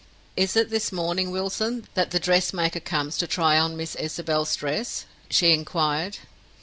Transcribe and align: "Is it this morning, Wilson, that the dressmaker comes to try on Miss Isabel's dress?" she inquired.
"Is 0.35 0.55
it 0.55 0.71
this 0.71 0.91
morning, 0.91 1.29
Wilson, 1.29 1.85
that 1.93 2.09
the 2.09 2.19
dressmaker 2.19 2.79
comes 2.79 3.19
to 3.19 3.27
try 3.27 3.59
on 3.59 3.77
Miss 3.77 3.93
Isabel's 3.95 4.55
dress?" 4.55 5.05
she 5.29 5.53
inquired. 5.53 6.17